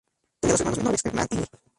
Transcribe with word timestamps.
Tenía 0.39 0.53
dos 0.53 0.61
hermanos 0.61 0.79
menores, 0.79 1.05
Herman 1.05 1.27
y 1.29 1.35
Lee. 1.35 1.45